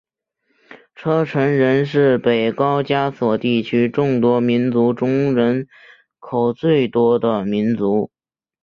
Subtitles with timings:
[0.95, 5.67] 车臣人是北高加索地区众多民族中人
[6.17, 8.09] 口最多的民族。